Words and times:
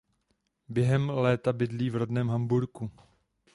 Během 0.69 1.09
léta 1.09 1.53
bydlí 1.53 1.89
v 1.89 1.95
rodném 1.95 2.29
Hamburku. 2.29 2.91